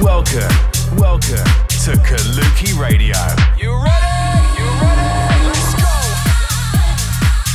Welcome, 0.00 0.54
welcome 0.96 1.44
to 1.84 1.92
Kaluki 2.00 2.72
Radio. 2.80 3.20
You 3.60 3.76
ready? 3.76 4.08
You 4.56 4.64
ready? 4.80 5.36
Let's 5.44 5.74
go. 5.76 5.92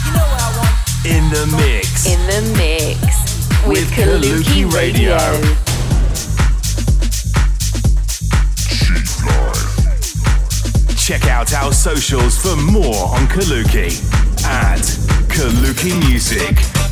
You 0.06 0.12
know 0.14 0.28
what 0.30 0.38
I 0.38 0.54
want. 0.56 0.78
In 1.04 1.24
the 1.32 1.46
mix. 1.58 2.06
In 2.06 2.20
the 2.28 2.42
mix 2.58 3.02
with, 3.66 3.80
With 3.80 3.90
Kaluki, 3.90 4.66
Kaluki 4.66 4.72
Radio. 4.72 5.18
Radio. 5.18 5.56
Check 10.96 11.26
out 11.26 11.54
our 11.56 11.74
socials 11.74 12.38
for 12.38 12.56
more 12.56 13.08
on 13.16 13.26
Kaluki 13.26 14.00
at 14.46 14.82
Kaluki 15.28 16.00
Music. 16.08 16.91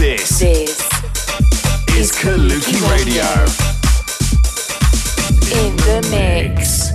This 0.00 0.38
This 0.38 0.80
is 1.94 2.10
Kaluki 2.10 2.80
Radio. 2.90 3.26
in 5.52 5.76
the 5.76 6.00
mix. 6.10 6.88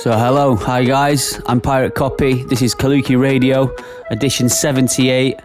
So, 0.00 0.12
hello, 0.12 0.54
hi 0.54 0.84
guys, 0.84 1.40
I'm 1.46 1.60
Pirate 1.60 1.96
Copy. 1.96 2.44
This 2.44 2.62
is 2.62 2.76
Kaluki 2.76 3.20
Radio, 3.20 3.74
edition 4.12 4.48
78. 4.48 5.40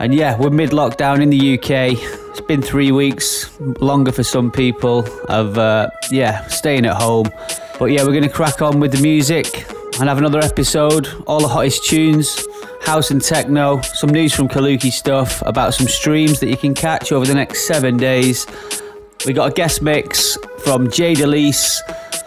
And 0.00 0.12
yeah, 0.12 0.36
we're 0.36 0.50
mid 0.50 0.70
lockdown 0.70 1.22
in 1.22 1.30
the 1.30 1.54
UK. 1.54 1.96
It's 2.30 2.40
been 2.40 2.62
three 2.62 2.90
weeks, 2.90 3.48
longer 3.60 4.10
for 4.10 4.24
some 4.24 4.50
people, 4.50 5.06
of 5.28 5.56
uh, 5.56 5.88
yeah, 6.10 6.44
staying 6.48 6.84
at 6.84 6.96
home. 6.96 7.30
But 7.78 7.92
yeah, 7.92 8.02
we're 8.02 8.18
going 8.18 8.24
to 8.24 8.28
crack 8.28 8.60
on 8.60 8.80
with 8.80 8.90
the 8.90 9.02
music 9.02 9.70
and 10.00 10.08
have 10.08 10.18
another 10.18 10.40
episode. 10.40 11.06
All 11.28 11.40
the 11.40 11.46
hottest 11.46 11.84
tunes, 11.84 12.44
house 12.80 13.10
and 13.10 13.22
techno, 13.22 13.80
some 13.82 14.10
news 14.10 14.34
from 14.34 14.48
Kaluki 14.48 14.90
stuff 14.90 15.42
about 15.46 15.74
some 15.74 15.86
streams 15.86 16.40
that 16.40 16.48
you 16.48 16.56
can 16.56 16.74
catch 16.74 17.12
over 17.12 17.26
the 17.26 17.34
next 17.34 17.66
seven 17.66 17.96
days. 17.96 18.46
We 19.26 19.32
got 19.32 19.50
a 19.50 19.54
guest 19.54 19.82
mix 19.82 20.38
from 20.64 20.90
Jay 20.90 21.14
De 21.14 21.26
Lys. 21.26 21.82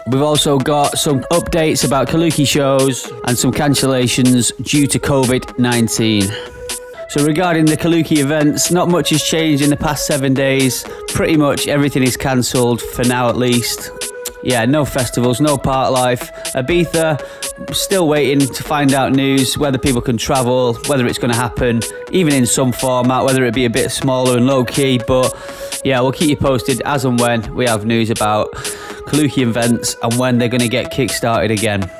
We've 0.06 0.22
also 0.22 0.58
got 0.58 0.98
some 0.98 1.20
updates 1.32 1.84
about 1.84 2.08
Kaluki 2.08 2.46
shows 2.46 3.10
and 3.26 3.36
some 3.36 3.52
cancellations 3.52 4.52
due 4.62 4.86
to 4.86 4.98
COVID 4.98 5.58
19. 5.58 6.22
So, 7.08 7.24
regarding 7.24 7.66
the 7.66 7.76
Kaluki 7.76 8.18
events, 8.18 8.70
not 8.70 8.88
much 8.88 9.10
has 9.10 9.22
changed 9.22 9.62
in 9.62 9.70
the 9.70 9.76
past 9.76 10.06
seven 10.06 10.34
days. 10.34 10.84
Pretty 11.08 11.36
much 11.36 11.68
everything 11.68 12.02
is 12.02 12.16
cancelled 12.16 12.80
for 12.80 13.04
now, 13.04 13.28
at 13.28 13.36
least. 13.36 14.03
Yeah, 14.44 14.66
no 14.66 14.84
festivals, 14.84 15.40
no 15.40 15.56
part 15.56 15.90
life. 15.90 16.30
Ibiza, 16.54 17.74
still 17.74 18.06
waiting 18.06 18.46
to 18.46 18.62
find 18.62 18.92
out 18.92 19.12
news 19.12 19.56
whether 19.56 19.78
people 19.78 20.02
can 20.02 20.18
travel, 20.18 20.74
whether 20.86 21.06
it's 21.06 21.16
going 21.16 21.32
to 21.32 21.36
happen, 21.36 21.80
even 22.12 22.34
in 22.34 22.44
some 22.44 22.70
format, 22.70 23.24
whether 23.24 23.42
it 23.46 23.54
be 23.54 23.64
a 23.64 23.70
bit 23.70 23.90
smaller 23.90 24.36
and 24.36 24.46
low 24.46 24.62
key. 24.62 24.98
But 24.98 25.34
yeah, 25.82 25.98
we'll 26.00 26.12
keep 26.12 26.28
you 26.28 26.36
posted 26.36 26.82
as 26.82 27.06
and 27.06 27.18
when 27.18 27.54
we 27.54 27.64
have 27.64 27.86
news 27.86 28.10
about 28.10 28.52
Kaluki 29.06 29.42
events 29.42 29.96
and 30.02 30.14
when 30.18 30.36
they're 30.36 30.50
going 30.50 30.60
to 30.60 30.68
get 30.68 30.90
kick 30.90 31.10
started 31.10 31.50
again. 31.50 31.90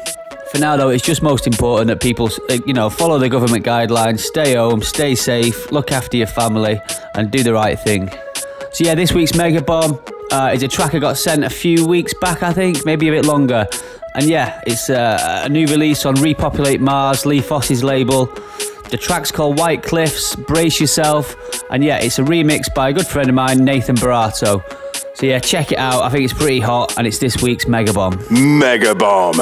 For 0.53 0.59
now, 0.59 0.77
though, 0.77 0.91
it's 0.91 1.03
just 1.03 1.23
most 1.23 1.47
important 1.47 1.89
that 1.89 2.01
people, 2.03 2.29
uh, 2.51 2.59
you 2.67 2.75
know, 2.75 2.91
follow 2.91 3.19
the 3.19 3.31
government 3.31 3.65
guidelines, 3.65 4.21
stay 4.21 4.55
home, 4.55 4.83
stay 4.83 5.15
safe, 5.15 5.73
look 5.73 5.93
after 5.93 6.19
your 6.19 6.27
family, 6.27 6.79
and 7.15 7.31
do 7.31 7.43
the 7.43 7.55
right 7.55 7.81
thing. 7.81 8.11
So 8.71 8.85
yeah, 8.85 8.95
this 8.95 9.13
week's 9.13 9.35
Mega 9.35 9.63
Bomb 9.63 9.99
uh, 10.31 10.51
is 10.55 10.63
a 10.63 10.69
track 10.69 10.95
I 10.95 10.99
got 10.99 11.17
sent 11.17 11.45
a 11.45 11.51
few 11.51 11.87
weeks 11.87 12.15
back, 12.15 12.43
I 12.43 12.53
think, 12.53 12.85
maybe 12.85 13.09
a 13.09 13.13
bit 13.13 13.25
longer. 13.25 13.67
And 14.15 14.27
yeah, 14.27 14.61
it's 14.67 14.91
uh, 14.91 15.43
a 15.45 15.49
new 15.49 15.67
release 15.67 16.07
on 16.07 16.15
Repopulate 16.15 16.81
Mars, 16.81 17.27
Lee 17.27 17.41
Foss's 17.41 17.83
label. 17.83 18.27
The 18.91 18.97
track's 18.97 19.33
called 19.33 19.59
White 19.59 19.83
Cliffs, 19.83 20.37
Brace 20.37 20.81
Yourself. 20.81 21.35
And 21.71 21.83
yeah, 21.83 21.99
it's 21.99 22.19
a 22.19 22.23
remix 22.23 22.73
by 22.73 22.91
a 22.91 22.93
good 22.93 23.07
friend 23.07 23.29
of 23.29 23.35
mine, 23.35 23.65
Nathan 23.65 23.97
Barato. 23.97 24.63
So 25.17 25.27
yeah, 25.27 25.39
check 25.39 25.73
it 25.73 25.79
out. 25.79 26.03
I 26.03 26.11
think 26.11 26.25
it's 26.25 26.35
pretty 26.35 26.61
hot, 26.61 26.97
and 26.99 27.07
it's 27.07 27.19
this 27.19 27.41
week's 27.43 27.67
Mega 27.67 27.93
Bomb. 27.93 28.21
Mega 28.31 28.95
Bomb. 28.95 29.41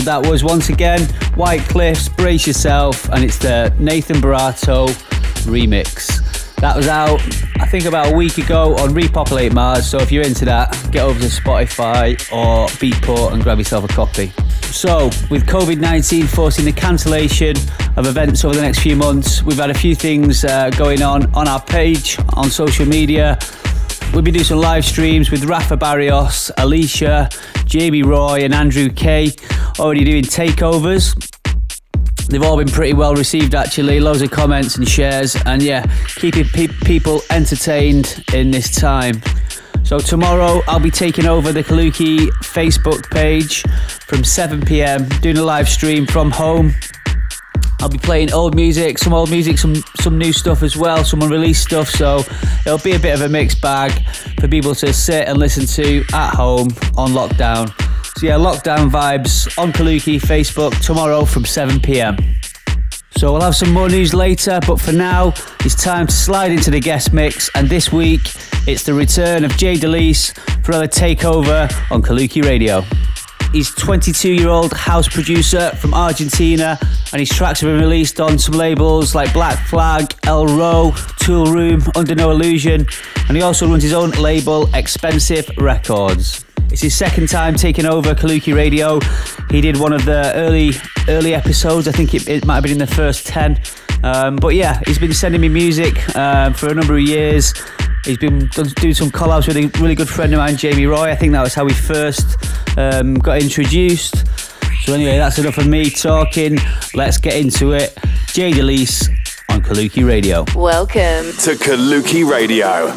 So 0.00 0.04
that 0.04 0.30
was 0.30 0.44
once 0.44 0.68
again 0.68 1.00
White 1.36 1.62
Cliffs, 1.62 2.06
Brace 2.06 2.46
Yourself, 2.46 3.08
and 3.10 3.24
it's 3.24 3.38
the 3.38 3.74
Nathan 3.78 4.16
Barato 4.16 4.88
remix. 5.46 6.22
That 6.56 6.76
was 6.76 6.86
out, 6.86 7.22
I 7.58 7.66
think, 7.66 7.86
about 7.86 8.12
a 8.12 8.14
week 8.14 8.36
ago 8.36 8.76
on 8.76 8.92
Repopulate 8.92 9.54
Mars. 9.54 9.88
So 9.88 9.98
if 9.98 10.12
you're 10.12 10.24
into 10.24 10.44
that, 10.44 10.70
get 10.92 11.02
over 11.02 11.18
to 11.18 11.26
Spotify 11.26 12.12
or 12.30 12.66
Beatport 12.76 13.32
and 13.32 13.42
grab 13.42 13.56
yourself 13.56 13.84
a 13.84 13.88
copy. 13.88 14.32
So, 14.64 15.06
with 15.30 15.46
COVID 15.46 15.80
19 15.80 16.26
forcing 16.26 16.66
the 16.66 16.72
cancellation 16.72 17.56
of 17.96 18.06
events 18.06 18.44
over 18.44 18.54
the 18.54 18.62
next 18.62 18.80
few 18.80 18.96
months, 18.96 19.42
we've 19.42 19.56
had 19.56 19.70
a 19.70 19.74
few 19.74 19.94
things 19.94 20.44
uh, 20.44 20.68
going 20.70 21.00
on 21.00 21.32
on 21.34 21.48
our 21.48 21.62
page, 21.62 22.18
on 22.34 22.50
social 22.50 22.84
media. 22.84 23.38
We'll 24.12 24.22
be 24.22 24.30
doing 24.30 24.44
some 24.44 24.58
live 24.58 24.84
streams 24.84 25.30
with 25.30 25.44
Rafa 25.44 25.76
Barrios, 25.76 26.50
Alicia, 26.58 27.28
Jamie 27.66 28.02
Roy, 28.02 28.44
and 28.44 28.54
Andrew 28.54 28.88
Kay. 28.88 29.32
Already 29.78 30.04
doing 30.04 30.24
takeovers. 30.24 31.14
They've 32.28 32.42
all 32.42 32.56
been 32.56 32.68
pretty 32.68 32.94
well 32.94 33.14
received, 33.14 33.54
actually. 33.54 34.00
Loads 34.00 34.22
of 34.22 34.30
comments 34.30 34.76
and 34.76 34.88
shares, 34.88 35.36
and 35.46 35.62
yeah, 35.62 35.84
keeping 36.16 36.44
pe- 36.44 36.68
people 36.84 37.20
entertained 37.30 38.24
in 38.34 38.50
this 38.50 38.74
time. 38.74 39.20
So 39.84 40.00
tomorrow 40.00 40.62
I'll 40.66 40.80
be 40.80 40.90
taking 40.90 41.26
over 41.26 41.52
the 41.52 41.62
Kaluki 41.62 42.28
Facebook 42.42 43.08
page 43.10 43.62
from 44.08 44.24
7 44.24 44.62
p.m. 44.62 45.08
doing 45.20 45.36
a 45.38 45.42
live 45.44 45.68
stream 45.68 46.06
from 46.06 46.32
home. 46.32 46.72
I'll 47.80 47.90
be 47.90 47.98
playing 47.98 48.32
old 48.32 48.56
music, 48.56 48.98
some 48.98 49.12
old 49.12 49.30
music, 49.30 49.58
some 49.58 49.76
some 50.00 50.18
new 50.18 50.32
stuff 50.32 50.62
as 50.62 50.76
well, 50.76 51.04
some 51.04 51.22
unreleased 51.22 51.62
stuff. 51.62 51.90
So 51.90 52.24
it'll 52.64 52.78
be 52.78 52.92
a 52.92 52.98
bit 52.98 53.14
of 53.14 53.20
a 53.20 53.28
mixed 53.28 53.60
bag 53.60 53.92
for 54.40 54.48
people 54.48 54.74
to 54.76 54.92
sit 54.92 55.28
and 55.28 55.38
listen 55.38 55.66
to 55.66 56.04
at 56.14 56.34
home 56.34 56.68
on 56.96 57.10
lockdown. 57.10 57.85
So 58.16 58.24
yeah, 58.24 58.36
lockdown 58.36 58.88
vibes 58.88 59.46
on 59.58 59.72
Kaluki 59.72 60.18
Facebook 60.18 60.72
tomorrow 60.80 61.26
from 61.26 61.44
7 61.44 61.78
p.m. 61.80 62.16
So 63.18 63.30
we'll 63.30 63.42
have 63.42 63.54
some 63.54 63.72
more 63.72 63.90
news 63.90 64.14
later, 64.14 64.58
but 64.66 64.80
for 64.80 64.92
now, 64.92 65.34
it's 65.66 65.74
time 65.74 66.06
to 66.06 66.14
slide 66.14 66.50
into 66.50 66.70
the 66.70 66.80
guest 66.80 67.12
mix. 67.12 67.50
And 67.54 67.68
this 67.68 67.92
week, 67.92 68.22
it's 68.66 68.84
the 68.84 68.94
return 68.94 69.44
of 69.44 69.54
Jay 69.58 69.76
De 69.76 69.86
Lys 69.86 70.32
for 70.62 70.72
another 70.72 70.88
takeover 70.88 71.70
on 71.90 72.00
Kaluki 72.00 72.42
Radio. 72.42 72.80
He's 73.52 73.74
22 73.74 74.32
year 74.32 74.48
old 74.48 74.72
house 74.72 75.06
producer 75.06 75.72
from 75.72 75.92
Argentina, 75.92 76.78
and 77.12 77.20
his 77.20 77.28
tracks 77.28 77.60
have 77.60 77.68
been 77.68 77.80
released 77.82 78.18
on 78.18 78.38
some 78.38 78.54
labels 78.54 79.14
like 79.14 79.30
Black 79.34 79.58
Flag, 79.66 80.14
El 80.24 80.46
Row, 80.46 80.92
Toolroom, 81.20 81.86
Under 81.94 82.14
No 82.14 82.30
Illusion, 82.30 82.86
and 83.28 83.36
he 83.36 83.42
also 83.42 83.68
runs 83.68 83.82
his 83.82 83.92
own 83.92 84.12
label, 84.12 84.74
Expensive 84.74 85.50
Records. 85.58 86.45
It's 86.70 86.82
his 86.82 86.94
second 86.94 87.28
time 87.28 87.54
taking 87.54 87.86
over 87.86 88.14
Kaluki 88.14 88.54
Radio. 88.54 89.00
He 89.50 89.60
did 89.60 89.78
one 89.78 89.92
of 89.92 90.04
the 90.04 90.32
early 90.34 90.72
early 91.08 91.34
episodes. 91.34 91.88
I 91.88 91.92
think 91.92 92.14
it, 92.14 92.28
it 92.28 92.44
might 92.44 92.54
have 92.54 92.64
been 92.64 92.72
in 92.72 92.78
the 92.78 92.86
first 92.86 93.26
ten. 93.26 93.60
Um, 94.02 94.36
but 94.36 94.54
yeah, 94.54 94.80
he's 94.86 94.98
been 94.98 95.12
sending 95.12 95.40
me 95.40 95.48
music 95.48 96.14
um, 96.16 96.52
for 96.54 96.68
a 96.68 96.74
number 96.74 96.94
of 96.96 97.02
years. 97.02 97.54
He's 98.04 98.18
been 98.18 98.48
doing 98.48 98.94
some 98.94 99.10
collabs 99.10 99.48
with 99.48 99.56
a 99.56 99.66
really 99.80 99.94
good 99.94 100.08
friend 100.08 100.32
of 100.32 100.38
mine, 100.38 100.56
Jamie 100.56 100.86
Roy. 100.86 101.10
I 101.10 101.16
think 101.16 101.32
that 101.32 101.42
was 101.42 101.54
how 101.54 101.64
we 101.64 101.72
first 101.72 102.36
um, 102.76 103.14
got 103.14 103.40
introduced. 103.40 104.26
So 104.82 104.92
anyway, 104.92 105.18
that's 105.18 105.38
enough 105.38 105.58
of 105.58 105.66
me 105.66 105.90
talking. 105.90 106.58
Let's 106.94 107.18
get 107.18 107.34
into 107.34 107.72
it. 107.72 107.96
Jay 108.28 108.52
De 108.52 108.62
Lys 108.62 109.08
on 109.48 109.62
Kaluki 109.62 110.06
Radio. 110.06 110.44
Welcome. 110.54 111.32
To 111.42 111.56
Kaluki 111.56 112.28
Radio. 112.28 112.92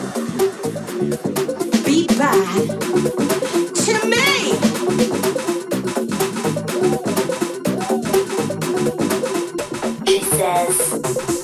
She 10.40 11.39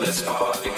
Let's 0.00 0.22
party. 0.22 0.77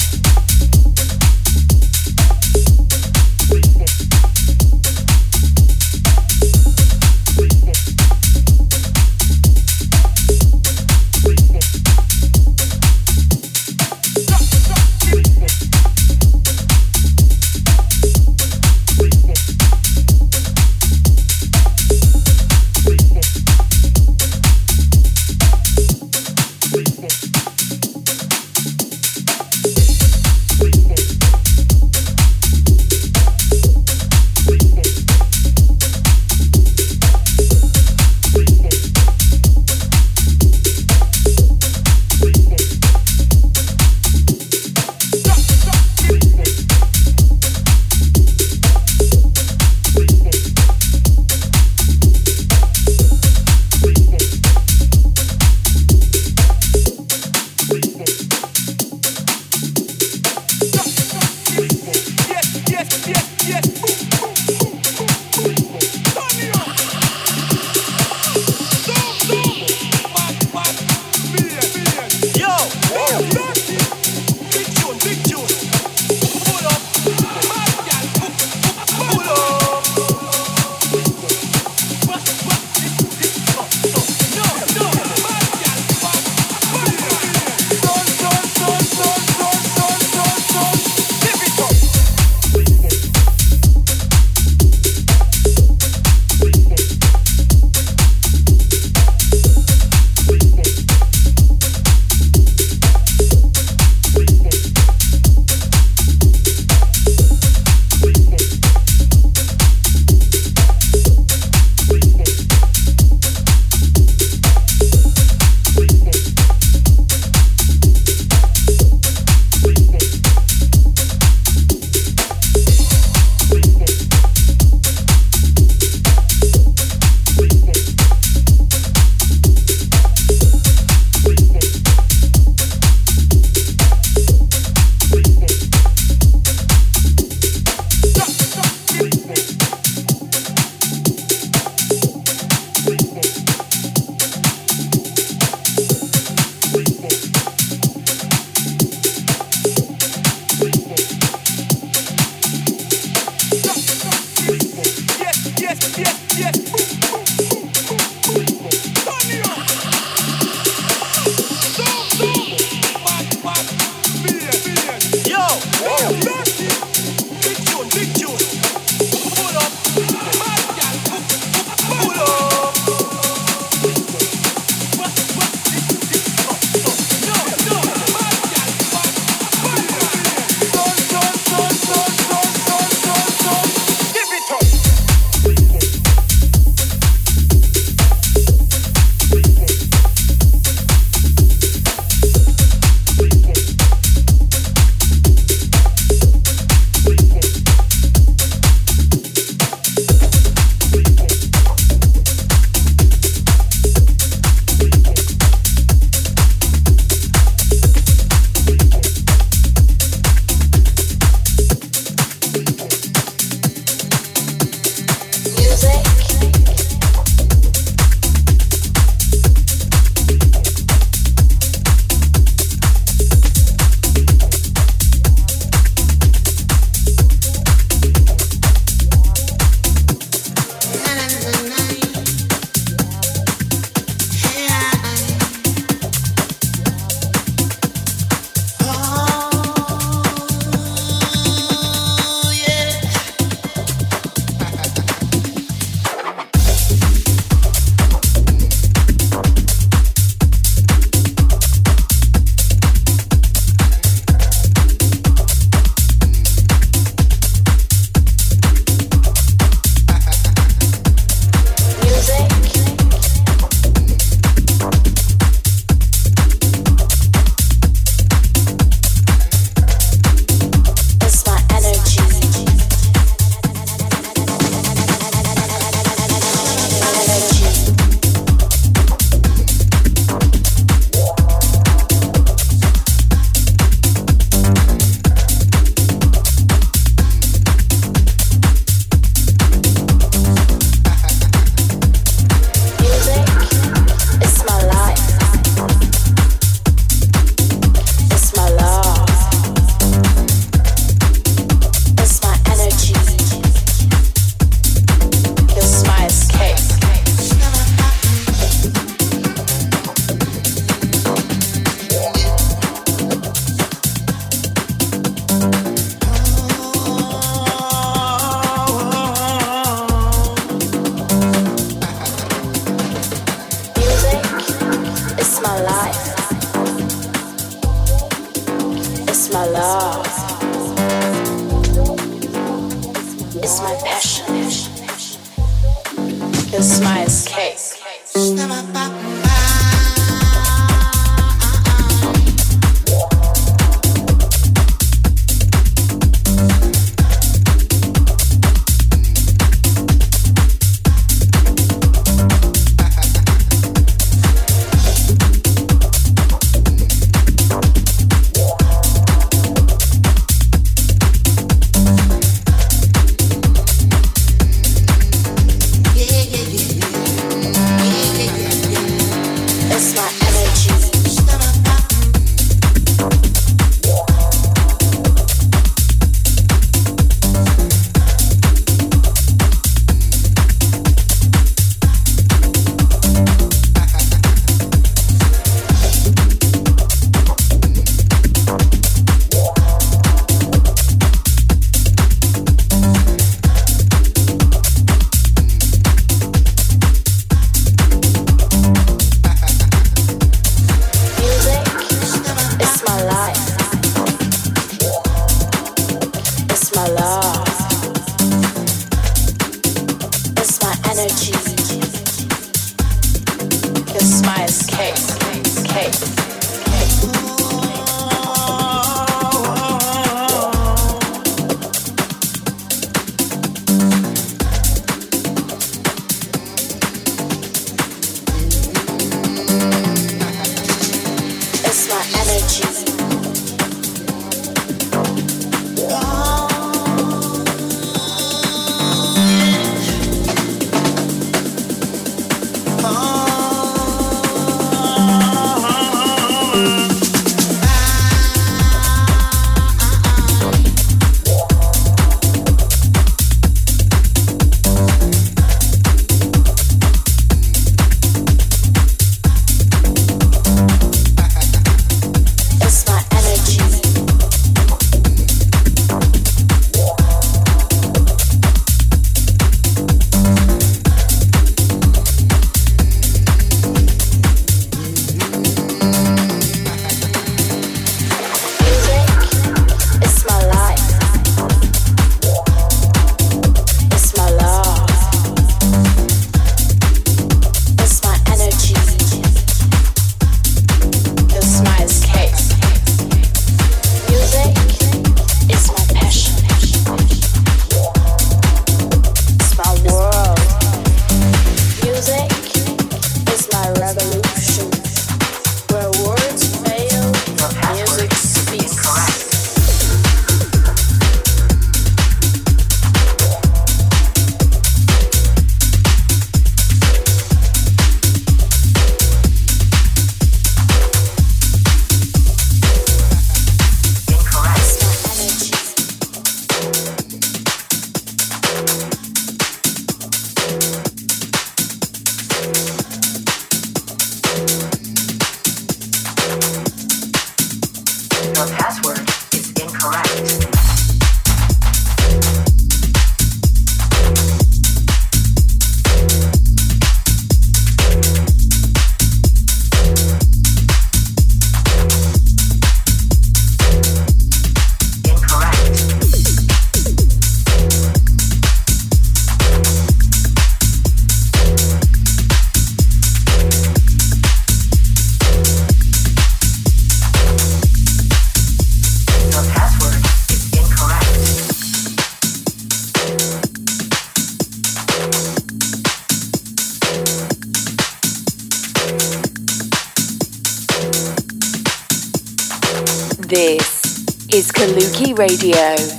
This 583.51 584.47
is 584.55 584.71
Kaluki 584.71 585.37
Radio. 585.37 585.75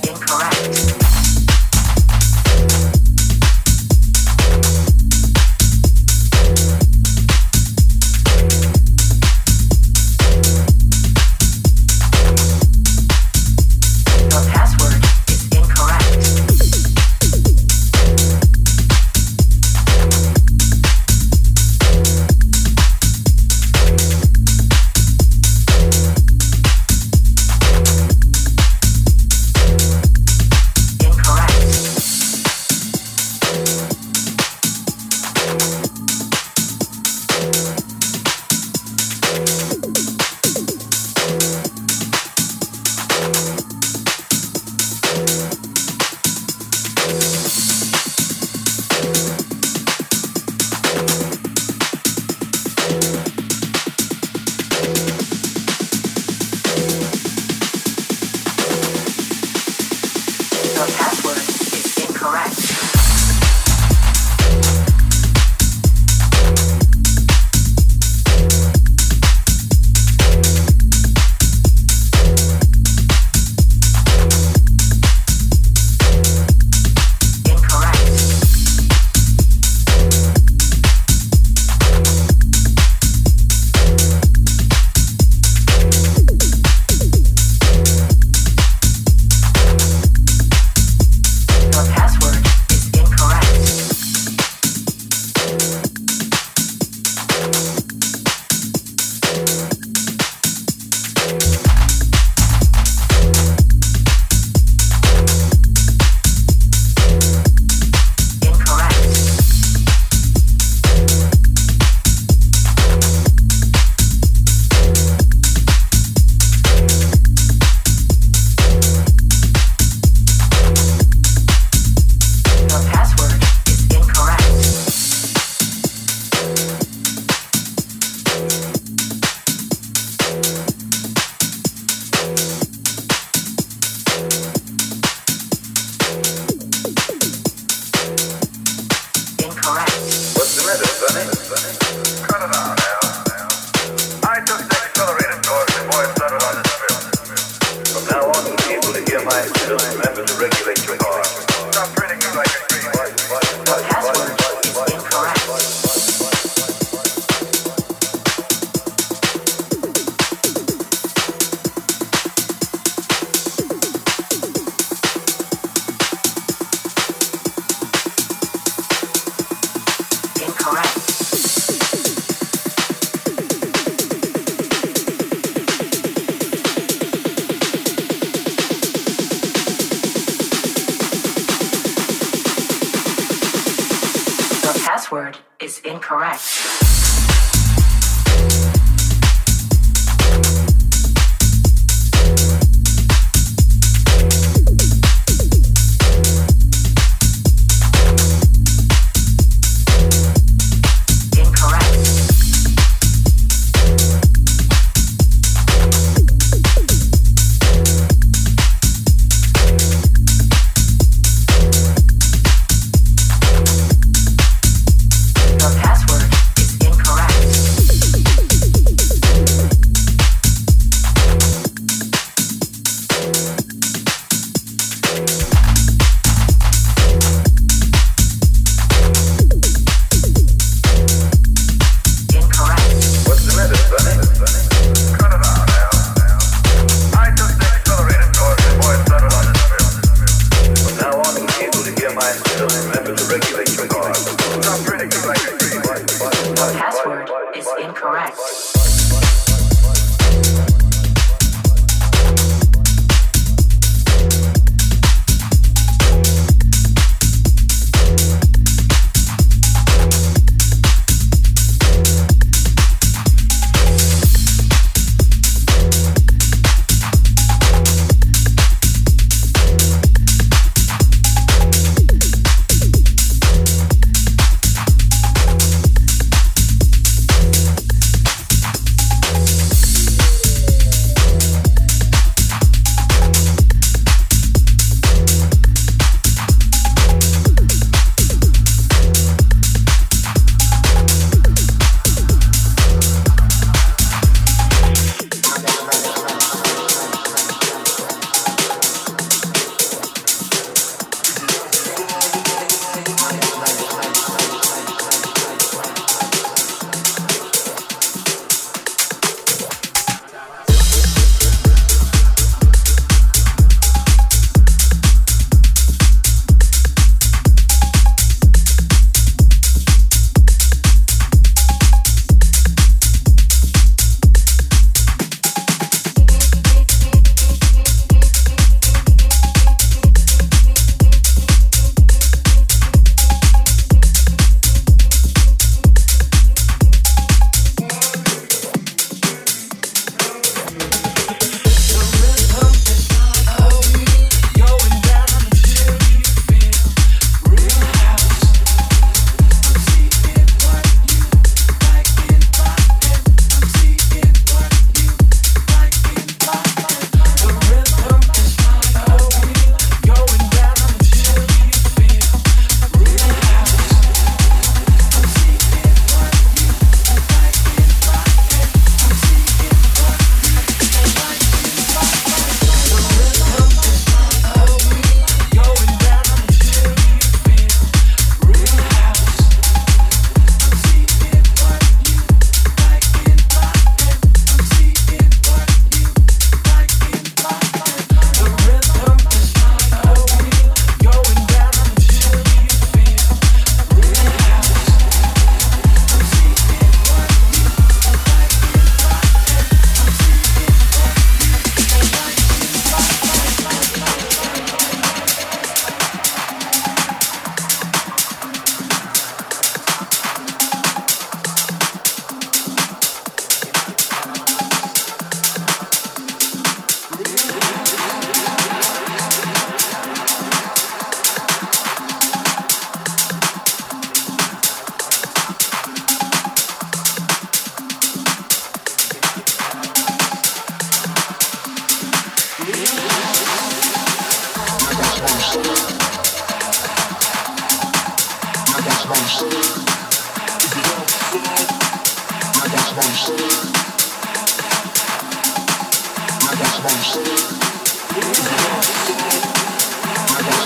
Incorrect. 0.07 0.82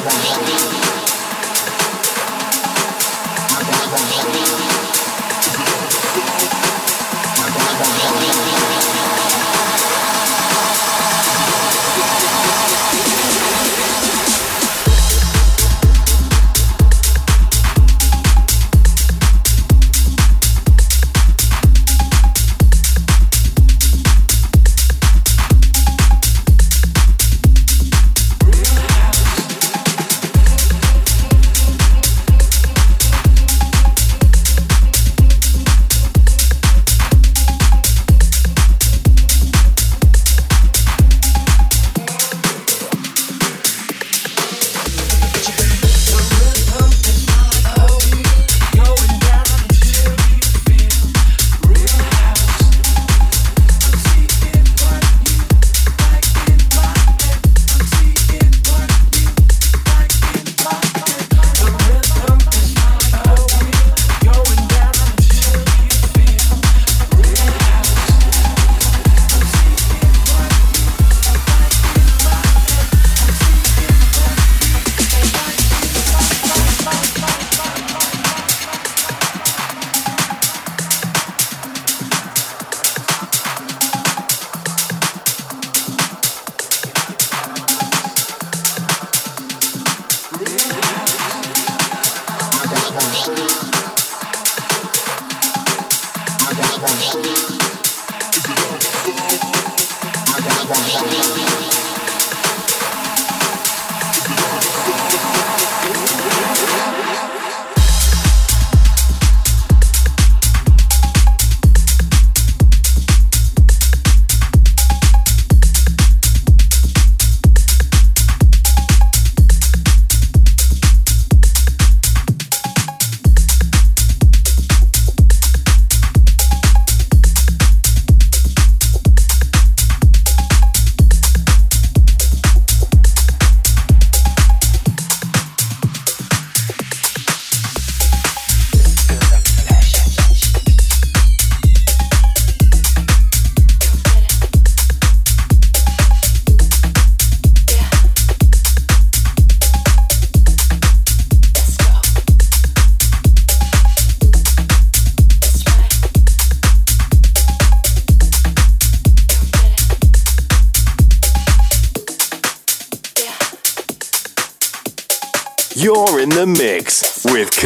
You're 0.09 0.37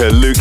mix 0.09 0.40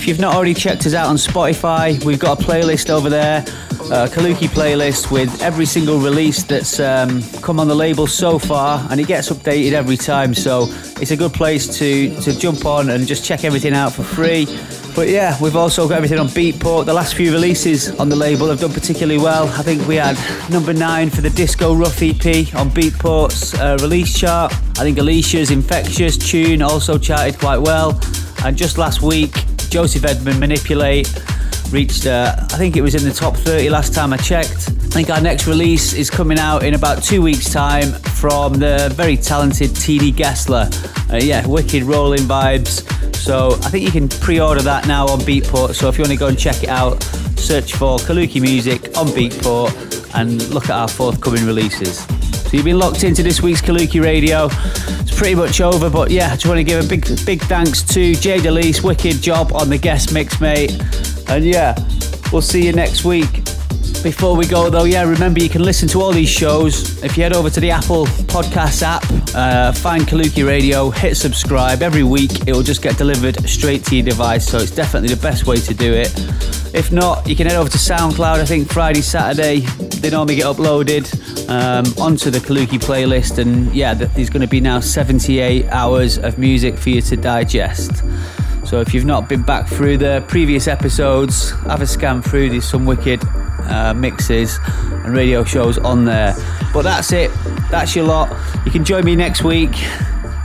if 0.00 0.08
you've 0.08 0.18
not 0.18 0.34
already 0.34 0.54
checked 0.54 0.86
us 0.86 0.94
out 0.94 1.08
on 1.08 1.16
Spotify, 1.16 2.02
we've 2.04 2.18
got 2.18 2.40
a 2.40 2.42
playlist 2.42 2.88
over 2.88 3.10
there, 3.10 3.40
a 3.40 4.08
Kaluki 4.08 4.48
playlist 4.48 5.10
with 5.10 5.42
every 5.42 5.66
single 5.66 5.98
release 5.98 6.42
that's 6.42 6.80
um, 6.80 7.22
come 7.42 7.60
on 7.60 7.68
the 7.68 7.74
label 7.74 8.06
so 8.06 8.38
far, 8.38 8.86
and 8.90 8.98
it 8.98 9.06
gets 9.06 9.28
updated 9.28 9.72
every 9.72 9.98
time. 9.98 10.32
So 10.32 10.68
it's 11.02 11.10
a 11.10 11.18
good 11.18 11.34
place 11.34 11.78
to 11.78 12.18
to 12.22 12.38
jump 12.38 12.64
on 12.64 12.88
and 12.88 13.06
just 13.06 13.26
check 13.26 13.44
everything 13.44 13.74
out 13.74 13.92
for 13.92 14.02
free. 14.02 14.46
But 14.96 15.08
yeah, 15.08 15.36
we've 15.38 15.54
also 15.54 15.86
got 15.86 15.96
everything 15.96 16.18
on 16.18 16.28
Beatport. 16.28 16.86
The 16.86 16.94
last 16.94 17.14
few 17.14 17.30
releases 17.30 17.90
on 18.00 18.08
the 18.08 18.16
label 18.16 18.48
have 18.48 18.60
done 18.60 18.72
particularly 18.72 19.18
well. 19.20 19.48
I 19.48 19.62
think 19.62 19.86
we 19.86 19.96
had 19.96 20.16
number 20.48 20.72
nine 20.72 21.10
for 21.10 21.20
the 21.20 21.30
Disco 21.30 21.74
Rough 21.74 22.00
EP 22.00 22.54
on 22.54 22.70
Beatport's 22.70 23.52
uh, 23.52 23.76
release 23.82 24.18
chart. 24.18 24.50
I 24.78 24.82
think 24.82 24.96
Alicia's 24.96 25.50
Infectious 25.50 26.16
tune 26.16 26.62
also 26.62 26.96
charted 26.96 27.38
quite 27.38 27.58
well. 27.58 28.00
And 28.42 28.56
just 28.56 28.78
last 28.78 29.02
week, 29.02 29.34
Joseph 29.70 30.04
Edmund 30.04 30.40
Manipulate 30.40 31.08
reached, 31.70 32.04
uh, 32.06 32.34
I 32.36 32.56
think 32.56 32.76
it 32.76 32.82
was 32.82 32.96
in 32.96 33.04
the 33.04 33.14
top 33.14 33.36
30 33.36 33.70
last 33.70 33.94
time 33.94 34.12
I 34.12 34.16
checked. 34.16 34.68
I 34.68 34.92
think 34.92 35.10
our 35.10 35.20
next 35.20 35.46
release 35.46 35.92
is 35.92 36.10
coming 36.10 36.40
out 36.40 36.64
in 36.64 36.74
about 36.74 37.04
two 37.04 37.22
weeks' 37.22 37.52
time 37.52 37.92
from 37.92 38.54
the 38.54 38.92
very 38.94 39.16
talented 39.16 39.70
TD 39.70 40.12
Gessler. 40.12 40.68
Uh, 41.12 41.18
yeah, 41.18 41.46
wicked 41.46 41.84
rolling 41.84 42.22
vibes. 42.22 42.84
So 43.14 43.52
I 43.62 43.70
think 43.70 43.84
you 43.84 43.92
can 43.92 44.08
pre 44.08 44.40
order 44.40 44.60
that 44.62 44.88
now 44.88 45.06
on 45.06 45.20
Beatport. 45.20 45.74
So 45.76 45.88
if 45.88 45.96
you 45.96 46.02
want 46.02 46.12
to 46.12 46.18
go 46.18 46.26
and 46.26 46.38
check 46.38 46.64
it 46.64 46.68
out, 46.68 47.00
search 47.36 47.74
for 47.74 47.98
Kaluki 47.98 48.40
Music 48.40 48.96
on 48.98 49.06
Beatport 49.08 50.14
and 50.14 50.42
look 50.50 50.64
at 50.64 50.72
our 50.72 50.88
forthcoming 50.88 51.46
releases. 51.46 51.98
So 52.04 52.56
you've 52.56 52.64
been 52.64 52.80
locked 52.80 53.04
into 53.04 53.22
this 53.22 53.40
week's 53.40 53.62
Kaluki 53.62 54.02
Radio. 54.02 54.48
Pretty 55.20 55.34
much 55.34 55.60
over, 55.60 55.90
but 55.90 56.10
yeah, 56.10 56.28
I 56.28 56.30
just 56.30 56.46
want 56.46 56.56
to 56.56 56.64
give 56.64 56.82
a 56.82 56.88
big, 56.88 57.04
big 57.26 57.42
thanks 57.42 57.82
to 57.82 58.14
Jay 58.14 58.40
De 58.40 58.50
Lys. 58.50 58.82
Wicked 58.82 59.20
job 59.20 59.52
on 59.52 59.68
the 59.68 59.76
guest 59.76 60.14
mix, 60.14 60.40
mate. 60.40 60.72
And 61.28 61.44
yeah, 61.44 61.74
we'll 62.32 62.40
see 62.40 62.64
you 62.64 62.72
next 62.72 63.04
week. 63.04 63.49
Before 64.02 64.34
we 64.34 64.46
go, 64.46 64.70
though, 64.70 64.84
yeah, 64.84 65.02
remember 65.02 65.40
you 65.40 65.50
can 65.50 65.62
listen 65.62 65.86
to 65.88 66.00
all 66.00 66.10
these 66.10 66.28
shows 66.28 67.02
if 67.04 67.18
you 67.18 67.22
head 67.22 67.34
over 67.34 67.50
to 67.50 67.60
the 67.60 67.70
Apple 67.70 68.06
Podcasts 68.06 68.82
app, 68.82 69.04
uh, 69.34 69.72
find 69.72 70.04
Kaluki 70.04 70.46
Radio, 70.46 70.88
hit 70.88 71.16
subscribe. 71.16 71.82
Every 71.82 72.02
week 72.02 72.48
it 72.48 72.54
will 72.54 72.62
just 72.62 72.80
get 72.80 72.96
delivered 72.96 73.46
straight 73.46 73.84
to 73.84 73.96
your 73.96 74.06
device, 74.06 74.48
so 74.48 74.56
it's 74.56 74.70
definitely 74.70 75.14
the 75.14 75.20
best 75.20 75.46
way 75.46 75.56
to 75.58 75.74
do 75.74 75.92
it. 75.92 76.10
If 76.74 76.90
not, 76.90 77.28
you 77.28 77.36
can 77.36 77.46
head 77.46 77.56
over 77.56 77.68
to 77.68 77.76
SoundCloud. 77.76 78.40
I 78.40 78.46
think 78.46 78.72
Friday, 78.72 79.02
Saturday, 79.02 79.60
they 80.00 80.08
normally 80.08 80.36
get 80.36 80.46
uploaded 80.46 81.04
um, 81.50 81.84
onto 82.02 82.30
the 82.30 82.38
Kaluki 82.38 82.78
playlist, 82.78 83.36
and 83.36 83.74
yeah, 83.74 83.92
there's 83.92 84.30
going 84.30 84.40
to 84.40 84.48
be 84.48 84.60
now 84.60 84.80
78 84.80 85.66
hours 85.66 86.16
of 86.16 86.38
music 86.38 86.78
for 86.78 86.88
you 86.88 87.02
to 87.02 87.16
digest. 87.16 88.02
So 88.64 88.80
if 88.80 88.94
you've 88.94 89.04
not 89.04 89.28
been 89.28 89.42
back 89.42 89.66
through 89.66 89.98
the 89.98 90.24
previous 90.26 90.68
episodes, 90.68 91.50
have 91.62 91.82
a 91.82 91.86
scan 91.86 92.22
through. 92.22 92.50
There's 92.50 92.68
some 92.68 92.86
wicked 92.86 93.20
uh, 93.62 93.94
mixes 93.94 94.58
and 95.04 95.14
radio 95.14 95.44
shows 95.44 95.78
on 95.78 96.04
there. 96.04 96.34
But 96.72 96.82
that's 96.82 97.12
it. 97.12 97.30
That's 97.70 97.94
your 97.96 98.06
lot. 98.06 98.30
You 98.64 98.70
can 98.70 98.84
join 98.84 99.04
me 99.04 99.16
next 99.16 99.44
week. 99.44 99.74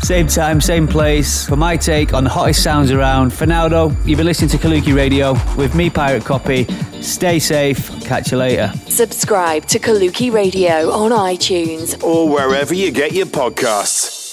Same 0.02 0.28
time, 0.28 0.62
same 0.62 0.88
place 0.88 1.48
for 1.48 1.56
my 1.56 1.78
take 1.78 2.14
on 2.14 2.26
the 2.26 2.30
hottest 2.30 2.62
sounds 2.62 2.92
around. 2.92 3.34
For 3.34 3.48
now, 3.48 3.68
though, 3.68 3.90
you've 4.06 4.18
been 4.18 4.28
listening 4.28 4.50
to 4.52 4.58
Kaluki 4.58 4.96
Radio 4.96 5.34
with 5.58 5.74
me, 5.74 5.90
Pirate 5.90 6.24
Copy. 6.24 6.66
Stay 7.02 7.40
safe. 7.40 7.90
Catch 8.02 8.32
you 8.32 8.38
later. 8.38 8.72
Subscribe 8.88 9.66
to 9.66 9.80
Kaluki 9.80 10.32
Radio 10.32 10.92
on 10.92 11.12
iTunes 11.12 12.02
Or 12.04 12.30
wherever 12.30 12.74
you 12.74 12.92
get 12.92 13.14
your 13.14 13.26
podcasts. 13.26 14.25